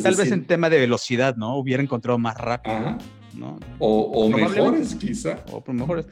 [0.00, 1.56] Tal vez en tema de velocidad, ¿no?
[1.56, 2.98] Hubiera encontrado más rápido.
[3.34, 3.58] ¿no?
[3.78, 5.44] O, mejores, quizá.
[5.50, 6.06] O mejores.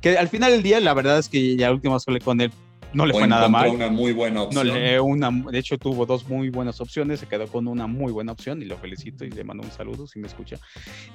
[0.00, 2.50] Que al final del día, la verdad es que ya última vez con él
[2.92, 3.70] no le fue nada mal.
[3.70, 4.68] una muy buena opción.
[5.00, 8.62] una, de hecho, tuvo dos muy buenas opciones, se quedó con una muy buena opción
[8.62, 10.56] y lo felicito y le mando un saludo si me escucha.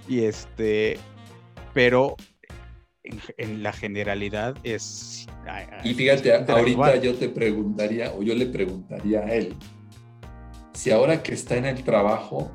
[0.08, 1.00] Y este,
[1.74, 2.16] pero
[3.38, 5.28] en, la generalidad es...
[5.84, 9.56] Y fíjate, ahorita yo te preguntaría, o yo le preguntaría a él,
[10.74, 12.52] si ahora que está en el trabajo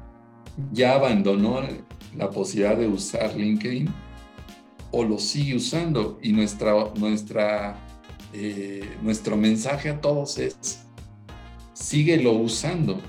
[0.72, 1.60] ya abandonó
[2.16, 3.92] la posibilidad de usar LinkedIn
[4.90, 7.76] o lo sigue usando y nuestra,
[8.32, 10.86] eh, nuestro mensaje a todos es,
[11.72, 13.00] síguelo usando,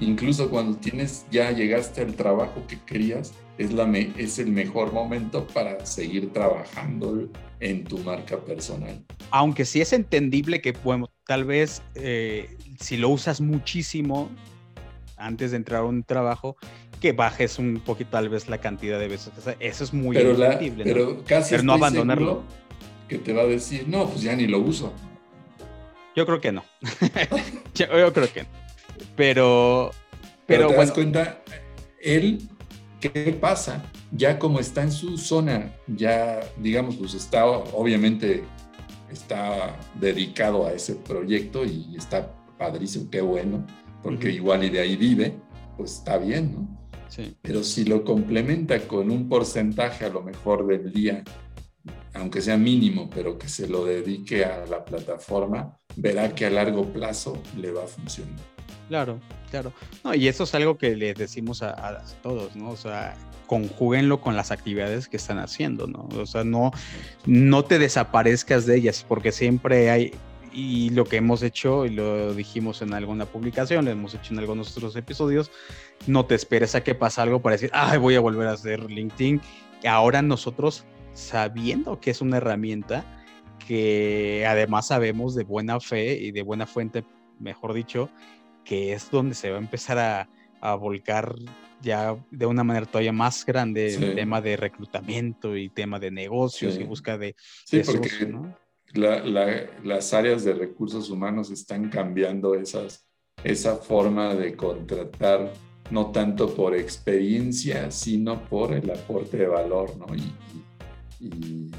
[0.00, 5.46] Incluso cuando tienes, ya llegaste al trabajo que querías, es, la es el mejor momento
[5.48, 7.28] para seguir trabajando
[7.60, 9.04] en tu marca personal.
[9.30, 14.28] Aunque sí es entendible que, bueno, tal vez eh, si lo usas muchísimo
[15.16, 16.56] antes de entrar a un trabajo,
[17.00, 19.32] que bajes un poquito tal vez la cantidad de veces.
[19.60, 20.36] Eso es muy pero
[20.82, 22.42] pero casi pero no abandonarlo
[23.06, 24.92] que te va a decir, no, pues ya ni lo uso.
[26.16, 26.64] Yo creo que no.
[27.76, 28.48] yo, creo que no.
[29.14, 29.92] Pero,
[30.46, 31.42] pero, te das cuenta,
[32.02, 32.40] él,
[32.98, 33.84] ¿qué pasa?
[34.10, 38.42] Ya como está en su zona, ya, digamos, pues está, obviamente,
[39.12, 43.66] está dedicado a ese proyecto y está padrísimo, qué bueno,
[44.02, 45.36] porque igual y de ahí vive,
[45.76, 46.80] pues está bien, ¿no?
[47.08, 47.36] Sí.
[47.42, 51.24] Pero si lo complementa con un porcentaje a lo mejor del día
[52.14, 56.84] aunque sea mínimo, pero que se lo dedique a la plataforma, verá que a largo
[56.92, 58.38] plazo le va a funcionar.
[58.88, 59.20] Claro,
[59.50, 59.72] claro.
[60.02, 62.70] No, y eso es algo que les decimos a, todos, ¿no?
[62.70, 63.16] O sea,
[63.50, 66.08] conjúguenlo con las actividades que están haciendo, ¿no?
[66.16, 66.70] O sea, no,
[67.26, 70.14] no te desaparezcas de ellas, porque siempre hay,
[70.52, 74.38] y lo que hemos hecho, y lo dijimos en alguna publicación, lo hemos hecho en
[74.38, 75.50] algunos otros episodios,
[76.06, 78.88] no te esperes a que pase algo para decir, ay, voy a volver a hacer
[78.88, 79.40] LinkedIn.
[79.84, 83.04] Ahora nosotros sabiendo que es una herramienta
[83.66, 87.04] que además sabemos de buena fe y de buena fuente,
[87.40, 88.10] mejor dicho,
[88.64, 90.28] que es donde se va a empezar a,
[90.76, 91.34] volcar
[91.82, 96.78] ya de una manera todavía más grande el tema de reclutamiento y tema de negocios
[96.78, 97.34] y busca de...
[97.64, 98.34] Sí, porque
[98.92, 103.06] las áreas de recursos humanos están cambiando esas,
[103.44, 105.52] esa forma de contratar
[105.90, 110.06] no tanto por experiencia, sino por el aporte de valor, ¿no?
[110.14, 110.32] Y,
[111.24, 111.70] y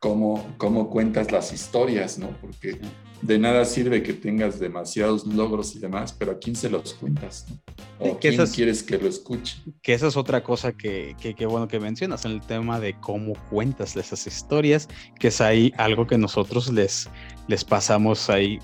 [0.00, 2.30] cómo, cómo cuentas las historias, ¿no?
[2.40, 2.80] Porque
[3.22, 7.46] de nada sirve que tengas demasiados logros y demás, pero a quién se los cuentas,
[7.48, 7.56] ¿no?
[7.98, 9.58] ¿O quién quieres que lo escuche?
[9.82, 13.34] Que esa es otra cosa que, que, bueno que mencionas, en el tema de cómo
[13.50, 17.10] cuentas esas historias, que es ahí algo que nosotros les,
[17.46, 18.58] les pasamos ahí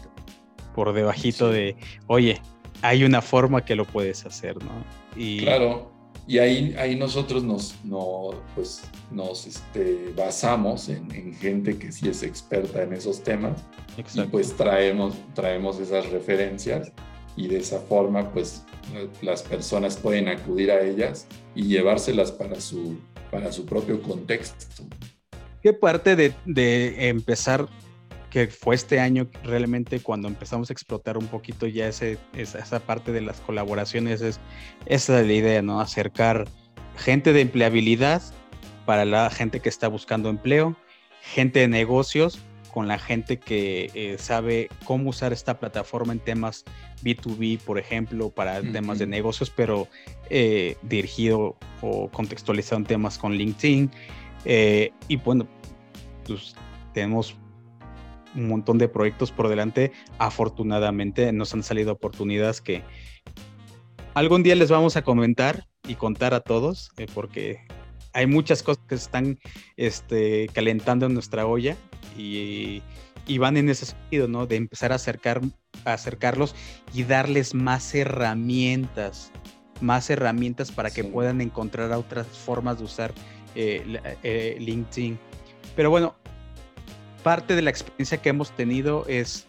[0.75, 2.40] por debajito de, oye,
[2.81, 4.72] hay una forma que lo puedes hacer, ¿no?
[5.16, 5.92] Y, claro,
[6.29, 12.09] y ahí, ahí nosotros nos, no, pues, nos este, basamos en, en, gente que sí
[12.09, 13.62] es experta en esos temas
[14.15, 16.93] y pues traemos, traemos esas referencias
[17.37, 18.65] y de esa forma pues
[19.23, 22.99] las personas pueden acudir a ellas y llevárselas para su,
[23.31, 24.85] para su propio contexto.
[25.62, 27.69] ¿Qué parte de, de empezar
[28.37, 33.11] que fue este año realmente cuando empezamos a explotar un poquito ya ese, esa, parte
[33.11, 34.40] de las colaboraciones, es,
[34.85, 35.81] esa es la idea, ¿no?
[35.81, 36.46] Acercar
[36.99, 38.20] gente de empleabilidad
[38.85, 40.77] para la gente que está buscando empleo,
[41.22, 42.38] gente de negocios
[42.75, 46.66] con la gente que eh, sabe cómo usar esta plataforma en temas
[47.03, 49.88] B2B, por ejemplo, para temas de negocios, pero
[50.29, 53.90] eh, dirigido o contextualizado en temas con LinkedIn.
[54.44, 55.49] Eh, y bueno,
[56.27, 56.55] pues
[56.92, 57.35] tenemos
[58.37, 59.92] un montón de proyectos por delante.
[60.18, 62.83] Afortunadamente nos han salido oportunidades que
[64.14, 67.59] algún día les vamos a comentar y contar a todos, eh, porque
[68.12, 69.38] hay muchas cosas que están
[69.77, 71.77] este, calentando en nuestra olla
[72.16, 72.83] y,
[73.38, 74.46] van en ese sentido, ¿no?
[74.46, 75.42] De empezar a, acercar,
[75.85, 76.55] a acercarlos
[76.94, 79.33] y darles más herramientas,
[79.81, 83.12] más herramientas para que puedan encontrar otras formas de usar
[83.55, 85.18] eh, eh, LinkedIn.
[85.75, 86.14] Pero bueno,
[87.27, 89.49] parte de la experiencia que hemos tenido es,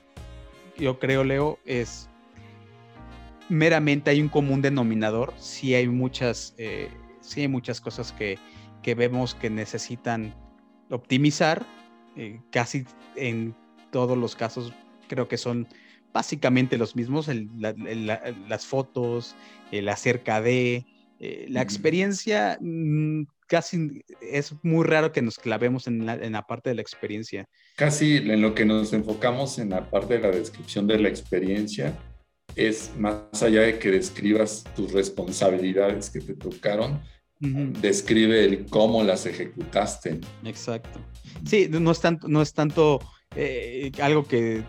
[0.80, 2.10] yo creo, Leo, es
[3.50, 5.32] meramente hay un común denominador.
[5.38, 6.90] Sí hay muchas, eh,
[7.36, 8.40] hay muchas cosas que,
[8.96, 10.34] vemos que necesitan
[10.90, 11.68] optimizar.
[12.16, 12.84] Eh, casi
[13.16, 13.56] en
[13.92, 14.74] todos los casos
[15.08, 15.68] creo que son
[16.12, 19.36] básicamente los mismos, las fotos,
[19.72, 20.84] el acerca de,
[21.20, 26.76] eh, la experiencia mm, casi es muy raro que nos clavemos en la, parte de
[26.76, 27.48] la experiencia.
[27.76, 31.98] Casi en lo que nos enfocamos en la parte de la descripción de la experiencia
[32.56, 37.02] es más allá de que describas tus responsabilidades que te tocaron,
[37.40, 40.20] describe el cómo las ejecutaste.
[40.44, 41.00] Exacto.
[41.46, 43.00] Sí, no es tanto, no es tanto
[43.36, 44.64] eh, algo que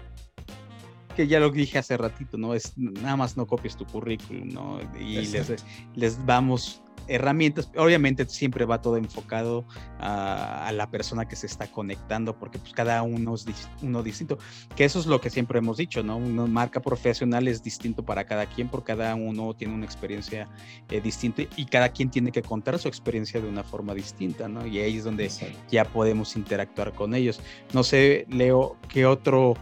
[1.18, 2.54] que ya lo dije hace ratito, ¿no?
[2.54, 4.78] Es nada más no copies tu currículum, ¿no?
[5.00, 5.64] Y les,
[5.96, 9.64] les, vamos herramientas, obviamente siempre va todo enfocado
[9.98, 13.46] a, la persona que se está conectando, porque pues cada uno es
[13.82, 14.38] uno distinto,
[14.76, 16.18] que eso es lo que siempre hemos dicho, ¿no?
[16.18, 20.48] Una marca profesional es distinto para cada quien, porque cada uno tiene una experiencia
[20.88, 24.64] eh, distinta y cada quien tiene que contar su experiencia de una forma distinta, ¿no?
[24.64, 25.28] Y ahí es donde
[25.68, 27.40] ya podemos interactuar con ellos.
[27.72, 29.56] No sé, Leo, ¿qué otro,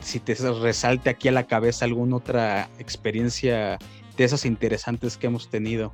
[0.00, 3.78] si te resalte aquí a la cabeza alguna otra experiencia
[4.16, 5.92] de esas interesantes que hemos tenido?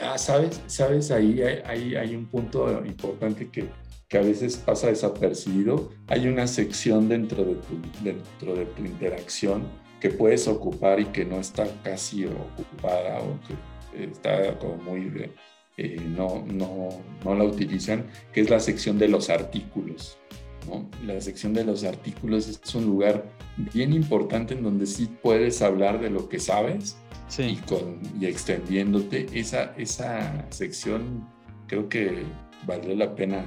[0.00, 3.68] Ah, sabes, sabes, ahí hay, un punto importante que,
[4.08, 5.90] que, a veces pasa desapercibido.
[6.08, 9.68] Hay una sección dentro de, tu, dentro de tu interacción
[10.00, 15.30] que puedes ocupar y que no está casi ocupada o que está como muy...
[15.76, 16.88] Eh, no, no,
[17.24, 20.18] no la utilizan, que es la sección de los artículos.
[20.68, 20.88] ¿No?
[21.04, 23.24] La sección de los artículos es un lugar
[23.72, 26.96] bien importante en donde sí puedes hablar de lo que sabes
[27.38, 29.26] y, con, y extendiéndote.
[29.32, 31.28] Esa, esa sección
[31.66, 32.24] creo que
[32.66, 33.44] vale la pena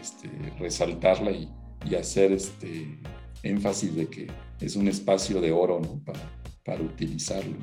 [0.00, 1.50] este, resaltarla y,
[1.88, 2.98] y, hacer este
[3.42, 4.26] énfasis de que
[4.60, 6.00] es un espacio de oro ¿no?
[6.04, 6.20] para,
[6.64, 7.56] para utilizarlo.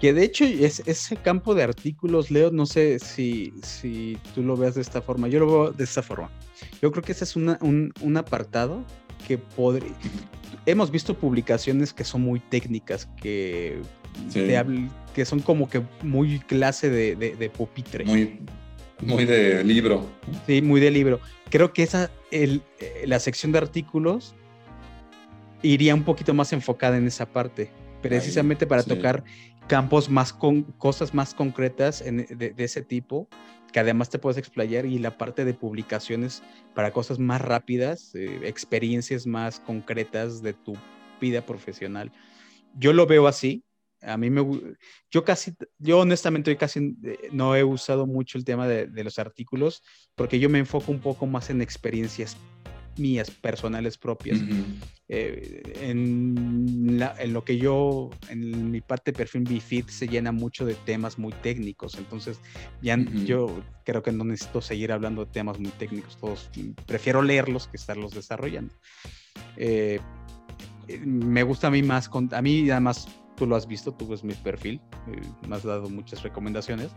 [0.00, 4.56] Que de hecho es, ese campo de artículos, Leo, no sé si, si tú lo
[4.56, 6.30] veas de esta forma, yo lo veo de esta forma.
[6.82, 8.84] Yo creo que ese es una, un, un apartado
[9.26, 9.92] que podría...
[10.66, 13.80] Hemos visto publicaciones que son muy técnicas, que
[15.14, 18.04] que son como que muy clase de, de, pupitre.
[18.04, 18.40] Muy,
[19.00, 20.06] muy de libro.
[20.46, 21.20] Sí, muy de libro.
[21.50, 24.34] Creo que esa, el, eh, la sección de artículos
[25.62, 27.70] iría un poquito más enfocada en esa parte,
[28.08, 29.24] precisamente para tocar
[29.66, 33.28] campos más con cosas más concretas de, ese tipo,
[33.72, 36.42] que además te puedes explayar y la parte de publicaciones
[36.74, 40.74] para cosas más rápidas, eh, experiencias más concretas de tu
[41.20, 42.12] vida profesional.
[42.78, 43.64] Yo lo veo así,
[44.02, 44.44] a mí me
[45.10, 49.18] yo casi yo honestamente hoy casi eh, no he usado mucho el tema de, los
[49.18, 49.82] artículos
[50.14, 52.36] porque yo me enfoco un poco más en experiencias
[52.98, 54.40] mías personales propias.
[55.08, 60.74] Eh, en, lo que yo en mi parte de perfil BFIT se llena mucho de
[60.74, 61.96] temas muy técnicos.
[61.96, 62.40] Entonces
[62.82, 66.50] ya yo creo que no necesito seguir hablando de temas muy técnicos todos
[66.86, 68.74] prefiero leerlos que estarlos desarrollando.
[69.56, 70.00] Eh,
[71.04, 74.34] me gusta a mí más a mí además tú lo has visto, tú ves mi
[74.34, 76.90] perfil, eh, me has dado muchas recomendaciones.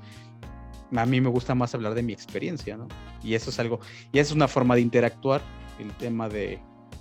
[0.96, 2.88] A mí me gusta más hablar de mi experiencia, ¿no?
[3.24, 3.80] Y eso es algo,
[4.12, 5.42] y es una forma de interactuar,
[5.80, 6.60] el tema de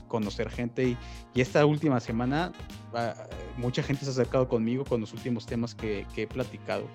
[0.08, 0.84] conocer gente.
[0.84, 0.96] Y,
[1.34, 2.52] y esta última semana,
[2.94, 3.14] ah,
[3.56, 6.86] mucha gente se ha acercado conmigo con los últimos temas que, que he platicado,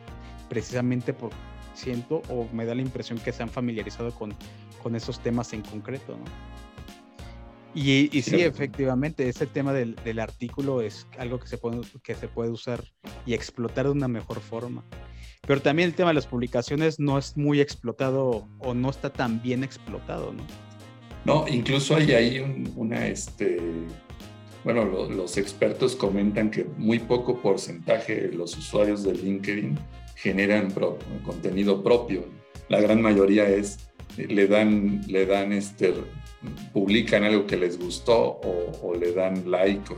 [0.49, 1.31] precisamente por
[1.73, 4.33] siento o me da la impresión que se han familiarizado con,
[4.81, 6.23] con esos temas en concreto, ¿no?
[7.75, 12.51] Y, sí, efectivamente, ese tema del, artículo es algo que se, puede, que se puede
[12.51, 12.83] usar
[13.25, 14.83] y explotar de una mejor forma.
[15.45, 19.41] Pero también el tema de las publicaciones no es muy explotado o no está tan
[19.41, 20.43] bien explotado, ¿no?
[21.25, 23.57] No, incluso hay ahí una, este,
[24.63, 29.77] bueno, los expertos comentan que muy poco porcentaje de los usuarios de LinkedIn
[30.15, 30.73] generan
[31.23, 32.25] contenido propio.
[32.69, 35.93] La gran mayoría es, le dan, le dan este,
[36.71, 38.39] publican algo que les gustó
[38.81, 39.97] o, le dan like o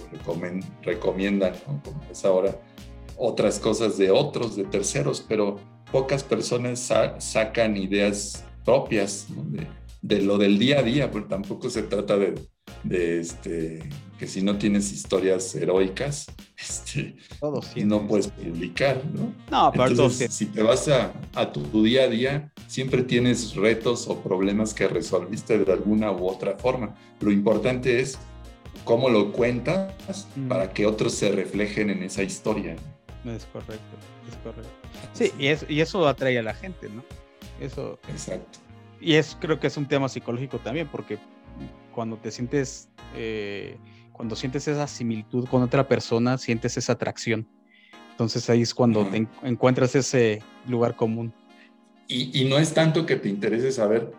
[0.84, 1.53] recomiendan,
[1.84, 2.55] como es ahora,
[3.17, 5.60] otras cosas de otros, de terceros, pero
[5.91, 9.28] pocas personas sacan ideas propias
[10.01, 12.36] de, lo del día a día, pero tampoco se trata de,
[12.84, 16.25] de este, que si no tienes historias heroicas,
[16.58, 17.15] este,
[17.86, 19.34] no puedes publicar, ¿no?
[19.51, 24.19] No, pero si te vas a, a, tu día a día, siempre tienes retos o
[24.19, 26.95] problemas que resolviste de alguna u otra forma.
[27.19, 28.17] Lo importante es
[28.84, 30.47] cómo lo cuentas mm.
[30.47, 32.75] para que otros se reflejen en esa historia.
[33.25, 33.97] Es correcto,
[34.29, 34.71] es correcto.
[35.13, 37.03] Sí, y, es, y eso atrae a la gente, ¿no?
[37.59, 37.99] Eso.
[38.09, 38.59] Exacto.
[39.01, 41.17] Y es, creo que es un tema psicológico también, porque
[41.93, 43.77] cuando te sientes eh,
[44.15, 47.47] cuando sientes esa similitud con otra persona, sientes esa atracción.
[48.11, 51.33] Entonces ahí es cuando te encuentras ese lugar común.
[52.07, 54.11] Y, no es tanto que te interese saber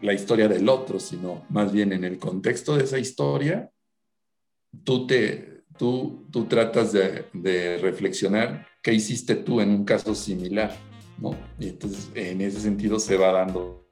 [0.00, 3.70] la historia del otro, sino más bien en el contexto de esa historia,
[4.84, 10.76] tú, te, tú, tú tratas de, de reflexionar qué hiciste tú en un caso similar,
[11.18, 11.36] ¿no?
[11.58, 13.86] Y entonces en ese sentido se va dando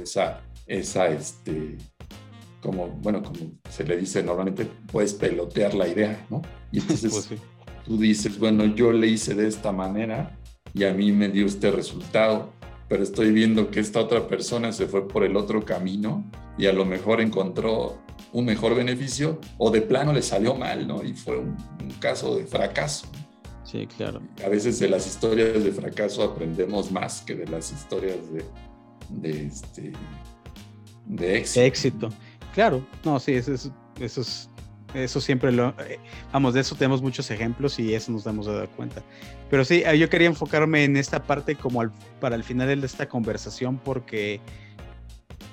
[0.00, 1.76] esa, esa, este,
[2.60, 3.38] como, bueno, como
[3.70, 6.42] se le dice normalmente, puedes pelotear la idea, ¿no?
[6.72, 7.40] Y entonces pues
[7.84, 10.38] tú dices, bueno, yo le hice de esta manera
[10.74, 12.52] y a mí me dio este resultado.
[12.88, 16.24] pero estoy viendo que esta otra persona se fue por el otro camino
[16.56, 17.98] y a lo mejor encontró
[18.36, 21.02] un mejor beneficio o de plano le salió mal, ¿no?
[21.02, 21.56] Y fue un,
[22.00, 23.06] caso de fracaso.
[23.64, 24.20] Sí, claro.
[24.44, 28.44] A veces de las historias de fracaso aprendemos más que de las historias de,
[29.08, 29.92] de, este,
[31.06, 31.60] de éxito.
[31.62, 32.08] éxito.
[32.52, 34.50] Claro, no, sí, eso es, eso es
[34.92, 35.98] eso siempre lo, eh,
[36.32, 39.02] vamos, de eso tenemos muchos ejemplos y eso nos damos de cuenta.
[39.48, 43.78] Pero sí, yo quería enfocarme en esta parte como para el final de esta conversación
[43.78, 44.40] porque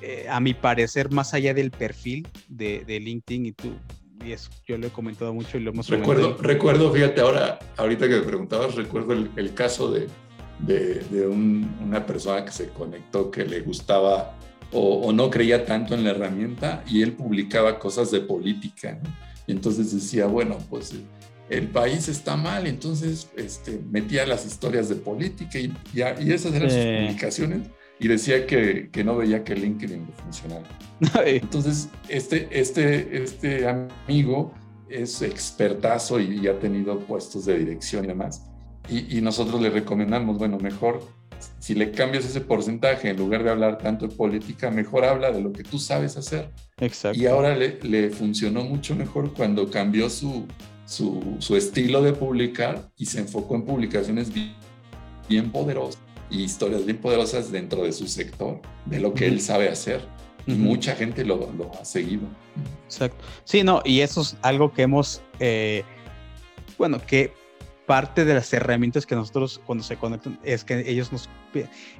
[0.05, 3.71] eh, a mi parecer, más allá del perfil de, LinkedIn y tú,
[4.25, 8.09] y eso yo lo he comentado mucho y lo hemos Recuerdo, recuerdo fíjate, ahora, ahorita
[8.09, 10.09] que me preguntabas, recuerdo el, caso de,
[10.59, 14.37] de, una persona que se conectó que le gustaba
[14.73, 18.99] o, o, no creía tanto en la herramienta y él publicaba cosas de política.
[19.01, 19.09] ¿no?
[19.47, 20.93] Y entonces decía, bueno, pues
[21.49, 26.69] el país está mal, entonces este, metía las historias de política y, y esas eran
[26.69, 27.69] sus publicaciones
[27.99, 30.65] y decía que, que, no veía que LinkedIn funcionara.
[31.25, 34.53] Entonces, este, este, este amigo
[34.89, 38.43] es expertazo y, ha tenido puestos de dirección y demás.
[38.89, 41.01] Y, y, nosotros le recomendamos, bueno, mejor
[41.59, 45.41] si le cambias ese porcentaje, en lugar de hablar tanto de política, mejor habla de
[45.41, 46.49] lo que tú sabes hacer.
[46.77, 47.17] Exacto.
[47.17, 50.45] Y ahora le, le funcionó mucho mejor cuando cambió su,
[50.85, 54.31] su, su, estilo de publicar y se enfocó en publicaciones
[55.29, 56.01] bien, poderosas
[56.33, 60.01] y historias bien poderosas dentro de su sector, de lo que él sabe hacer.
[60.45, 62.23] Y mucha gente lo, lo, ha seguido.
[62.85, 63.23] Exacto.
[63.45, 65.83] Sí, no, y eso es algo que hemos, eh,
[66.77, 67.31] bueno, que
[67.85, 71.29] parte de las herramientas que nosotros cuando se conectan es que ellos nos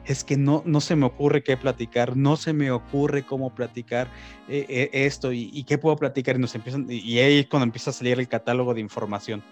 [0.05, 4.07] es que no, no se me ocurre qué platicar, no se me ocurre cómo platicar
[4.49, 7.93] eh, eh, esto y, qué puedo platicar y nos empiezan y, ahí cuando empieza a
[7.93, 9.43] salir el catálogo de información.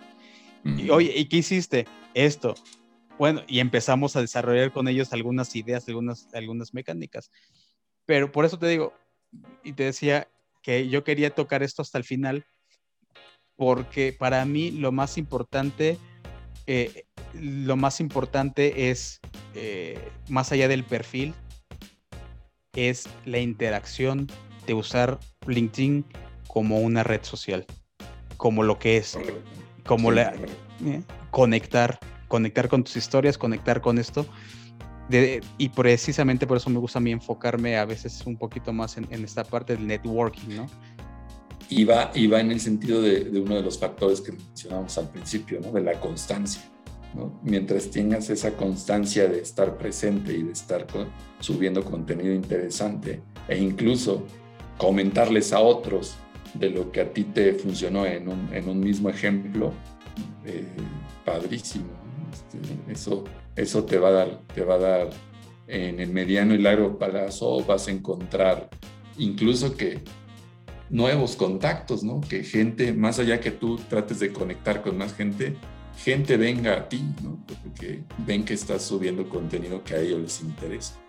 [0.63, 1.85] Y oye, ¿y qué hiciste?
[2.13, 2.55] Esto.
[3.21, 7.29] Bueno, y empezamos a desarrollar con ellos algunas ideas, algunas, algunas mecánicas.
[8.07, 8.95] Pero por eso te digo,
[9.63, 10.27] y te decía
[10.63, 12.47] que yo quería tocar esto hasta el final,
[13.55, 15.99] porque para mí lo más importante
[16.65, 19.19] eh, lo más importante es,
[19.53, 21.35] eh, más allá del perfil,
[22.73, 24.25] es la interacción
[24.65, 26.05] de usar LinkedIn
[26.47, 27.67] como una red social,
[28.37, 29.15] como lo que es,
[29.85, 30.33] como la,
[30.83, 31.99] eh, conectar,
[32.31, 34.25] conectar con tus historias, conectar con esto.
[35.57, 39.05] y precisamente por eso me gusta a mí enfocarme a veces un poquito más en,
[39.11, 40.67] esta parte del networking, ¿no?
[41.67, 45.09] y va, y va en el sentido de, uno de los factores que mencionamos al
[45.09, 45.73] principio, ¿no?
[45.73, 46.61] de la constancia.
[47.13, 47.37] ¿no?
[47.43, 50.87] Mientras tengas esa constancia de estar presente y de estar
[51.41, 54.25] subiendo contenido interesante e incluso
[54.77, 56.15] comentarles a otros
[56.53, 59.73] de lo que a ti te funcionó en un, en un mismo ejemplo,
[60.45, 60.65] eh,
[61.25, 62.00] padrísimo.
[62.31, 62.57] Este,
[62.91, 63.23] eso,
[63.55, 65.09] eso te va a dar, te va a dar
[65.67, 68.69] en el mediano y largo plazo vas a encontrar
[69.17, 69.99] incluso que
[70.89, 72.19] nuevos contactos, ¿no?
[72.21, 75.55] Que gente, más allá que tú trates de conectar con más gente,
[75.97, 77.41] gente venga a ti, ¿no?
[77.47, 80.99] Porque ven que estás subiendo contenido que a ellos les interesa.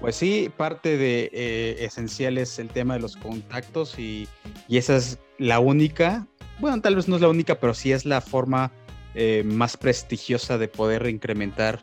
[0.00, 4.28] Pues sí, parte de eh, esencial es el tema de los contactos y,
[4.68, 6.26] esa es la única,
[6.60, 8.72] bueno, tal vez no es la única, pero sí es la forma
[9.14, 11.82] eh, más prestigiosa de poder incrementar,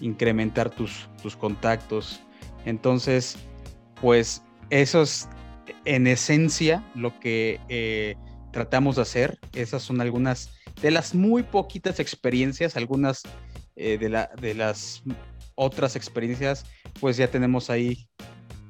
[0.00, 2.20] incrementar tus, tus contactos.
[2.64, 3.36] Entonces,
[4.00, 5.28] pues eso es
[5.84, 8.16] en esencia lo que eh,
[8.52, 9.38] tratamos de hacer.
[9.52, 10.50] Esas son algunas
[10.80, 13.22] de las muy poquitas experiencias, algunas
[13.76, 15.02] eh, de, la, de las
[15.54, 16.64] otras experiencias,
[17.00, 18.08] pues ya tenemos ahí,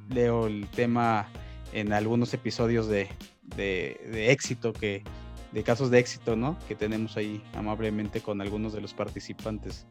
[0.09, 1.29] leo el tema
[1.73, 3.09] en algunos episodios de,
[3.57, 5.03] de, éxito, que,
[5.53, 6.57] de casos de éxito, ¿no?
[6.69, 9.87] Que tenemos ahí amablemente con algunos de los participantes.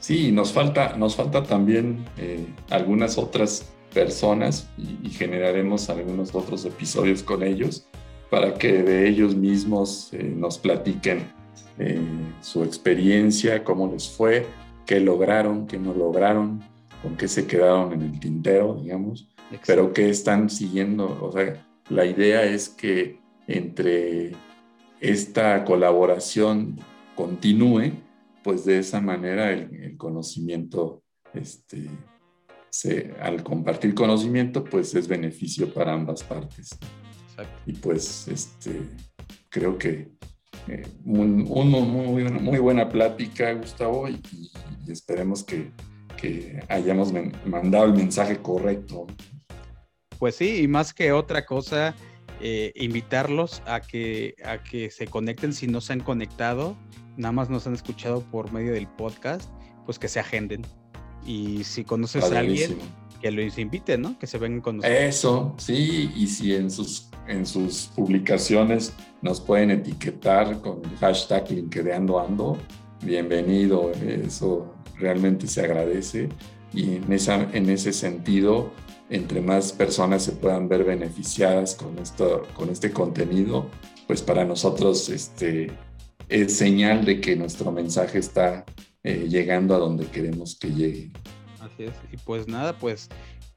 [0.00, 7.22] Sí, nos falta, nos falta también eh, algunas otras personas y, generaremos algunos otros episodios
[7.22, 7.86] con ellos
[8.30, 11.32] para que de ellos mismos eh, nos platiquen
[11.78, 11.98] eh,
[12.42, 14.46] su experiencia, cómo les fue,
[14.84, 16.62] qué lograron, qué no lograron,
[17.02, 19.28] con qué se quedaron en el tintero, digamos,
[19.66, 21.18] pero qué están siguiendo.
[21.22, 24.32] O sea, la idea es que entre
[25.00, 26.78] esta colaboración
[27.14, 27.92] continúe,
[28.42, 31.02] pues de esa manera el, conocimiento,
[31.34, 31.88] este,
[32.70, 36.70] se, al compartir conocimiento, pues es beneficio para ambas partes.
[37.66, 38.82] Y pues este,
[39.50, 40.10] creo que
[40.68, 44.20] eh, un, muy, buena plática, Gustavo, y,
[44.88, 45.72] esperemos que,
[46.68, 47.12] hayamos
[47.44, 49.06] mandado el mensaje correcto.
[50.18, 51.94] Pues sí, y más que otra cosa,
[52.40, 56.76] eh, invitarlos a que, a que se conecten si no se han conectado,
[57.16, 59.50] nada más nos han escuchado por medio del podcast,
[59.84, 60.62] pues que se agenden.
[61.24, 62.78] Y si conoces a alguien,
[63.20, 64.18] que lo invite, ¿no?
[64.18, 65.00] Que se vengan con nosotros.
[65.00, 71.50] Eso, sí, y si en sus, en sus publicaciones nos pueden etiquetar con el hashtag
[71.50, 72.58] LinkedInando
[73.02, 76.28] bienvenido, eso realmente se agradece
[76.72, 78.70] y en, esa, en ese sentido,
[79.08, 83.70] entre más personas se puedan ver beneficiadas con, esto, con este contenido,
[84.06, 85.70] pues para nosotros este,
[86.28, 88.64] es señal de que nuestro mensaje está
[89.02, 91.12] eh, llegando a donde queremos que llegue.
[91.60, 91.94] Así es.
[92.12, 93.08] Y pues nada, pues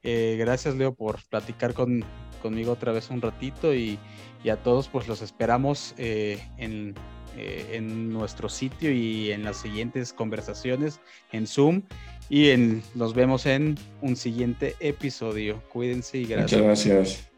[0.03, 2.05] eh, gracias Leo por platicar con,
[2.41, 3.97] conmigo otra vez un ratito y,
[4.43, 6.93] y a todos pues los esperamos eh, en,
[7.35, 10.99] en, nuestro sitio y en las siguientes conversaciones
[11.31, 11.83] en Zoom
[12.29, 15.61] y en, nos vemos en un siguiente episodio.
[15.69, 16.61] Cuídense y gracias.
[16.61, 17.29] Muchas gracias.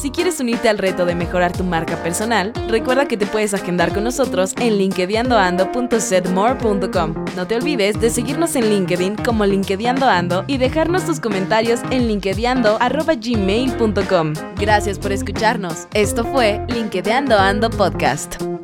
[0.00, 3.92] Si quieres unirte al reto de mejorar tu marca personal, recuerda que te puedes agendar
[3.92, 7.14] con nosotros en linkedinando.setmore.com.
[7.36, 14.32] No te olvides de seguirnos en LinkedIn como LinkedInando y dejarnos tus comentarios en linkedinando.gmail.com.
[14.56, 15.86] Gracias por escucharnos.
[15.92, 18.59] Esto fue LinkedInando Ando Podcast.